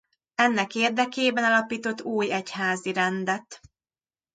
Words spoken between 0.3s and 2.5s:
Ennek érdekében alapított új